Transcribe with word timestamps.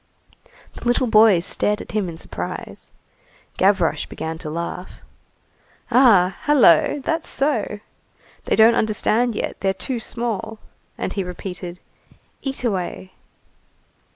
The 0.73 0.83
little 0.85 1.05
boys 1.05 1.45
stared 1.45 1.79
at 1.79 1.91
him 1.91 2.09
in 2.09 2.17
surprise. 2.17 2.89
Gavroche 3.57 4.07
began 4.07 4.39
to 4.39 4.49
laugh. 4.49 4.93
"Ah! 5.91 6.37
hullo, 6.47 6.99
that's 7.05 7.29
so! 7.29 7.79
they 8.45 8.55
don't 8.55 8.73
understand 8.73 9.35
yet, 9.35 9.57
they're 9.59 9.75
too 9.75 9.99
small." 9.99 10.57
And 10.97 11.13
he 11.13 11.23
repeated:— 11.23 11.79
"Eat 12.41 12.63
away." 12.63 13.11